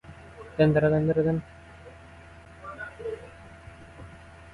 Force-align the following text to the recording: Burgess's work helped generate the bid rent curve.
Burgess's 0.03 0.33
work 0.39 0.47
helped 0.57 0.57
generate 0.57 1.07
the 1.07 1.13
bid 1.13 1.25
rent 1.27 1.43
curve. 2.97 3.19